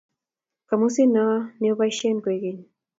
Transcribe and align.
kamusit 0.67 1.07
noe 1.13 1.37
neoboisien 1.59 2.21
kwekeny 2.23 2.61